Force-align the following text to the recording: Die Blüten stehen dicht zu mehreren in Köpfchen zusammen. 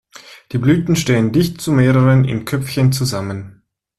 Die 0.51 0.57
Blüten 0.57 0.95
stehen 0.95 1.31
dicht 1.31 1.61
zu 1.61 1.71
mehreren 1.71 2.25
in 2.25 2.43
Köpfchen 2.43 2.91
zusammen. 2.91 3.61